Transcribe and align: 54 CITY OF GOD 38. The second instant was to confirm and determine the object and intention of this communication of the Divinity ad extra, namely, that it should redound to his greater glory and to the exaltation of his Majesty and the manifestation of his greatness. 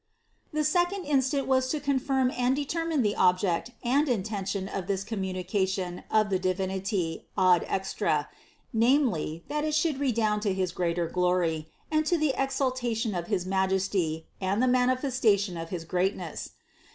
54 0.51 0.63
CITY 0.63 0.65
OF 0.65 0.73
GOD 0.73 0.89
38. 0.89 0.97
The 0.97 0.99
second 0.99 1.15
instant 1.17 1.47
was 1.47 1.69
to 1.69 1.79
confirm 1.79 2.31
and 2.35 2.55
determine 2.55 3.01
the 3.03 3.15
object 3.17 3.71
and 3.83 4.09
intention 4.09 4.67
of 4.67 4.87
this 4.87 5.03
communication 5.03 6.03
of 6.09 6.31
the 6.31 6.39
Divinity 6.39 7.27
ad 7.37 7.63
extra, 7.67 8.27
namely, 8.73 9.43
that 9.47 9.63
it 9.63 9.75
should 9.75 9.99
redound 9.99 10.41
to 10.41 10.55
his 10.55 10.71
greater 10.71 11.05
glory 11.07 11.69
and 11.91 12.03
to 12.07 12.17
the 12.17 12.33
exaltation 12.35 13.13
of 13.13 13.27
his 13.27 13.45
Majesty 13.45 14.25
and 14.41 14.59
the 14.59 14.67
manifestation 14.67 15.55
of 15.55 15.69
his 15.69 15.85
greatness. 15.85 16.53